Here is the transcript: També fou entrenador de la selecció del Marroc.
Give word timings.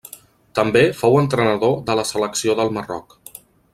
També 0.59 0.81
fou 1.01 1.19
entrenador 1.19 1.77
de 1.91 1.99
la 2.01 2.07
selecció 2.13 2.57
del 2.61 2.75
Marroc. 2.79 3.19